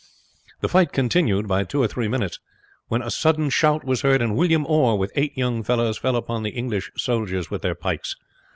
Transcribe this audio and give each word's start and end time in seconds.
The 0.61 0.67
fight 0.67 0.93
continued 0.93 1.47
by 1.47 1.63
two 1.63 1.79
or 1.83 1.87
three 1.87 2.07
minutes, 2.07 2.39
when 2.87 3.03
a 3.03 3.11
sudden 3.11 3.51
shout 3.51 3.83
was 3.83 4.01
heard, 4.01 4.19
and 4.19 4.35
William 4.35 4.65
Orr, 4.65 4.97
with 4.97 5.11
eight 5.15 5.37
young 5.37 5.61
fellows, 5.61 5.99
fell 5.99 6.15
upon 6.15 6.41
the 6.41 6.49
English 6.49 6.89
soldiers 6.97 7.51
with 7.51 7.61
their 7.61 7.75
pikes. 7.75 8.15